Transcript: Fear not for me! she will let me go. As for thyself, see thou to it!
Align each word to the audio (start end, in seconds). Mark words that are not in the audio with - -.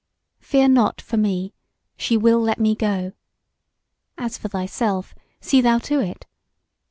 Fear 0.39 0.69
not 0.69 0.99
for 0.99 1.17
me! 1.17 1.53
she 1.95 2.17
will 2.17 2.39
let 2.39 2.59
me 2.59 2.73
go. 2.73 3.11
As 4.17 4.35
for 4.35 4.47
thyself, 4.47 5.13
see 5.41 5.61
thou 5.61 5.77
to 5.77 5.99
it! 5.99 6.25